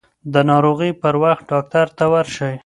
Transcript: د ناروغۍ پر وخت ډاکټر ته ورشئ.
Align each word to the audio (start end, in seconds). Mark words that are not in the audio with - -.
د 0.33 0.35
ناروغۍ 0.49 0.91
پر 1.01 1.15
وخت 1.23 1.43
ډاکټر 1.51 1.87
ته 1.97 2.05
ورشئ. 2.13 2.55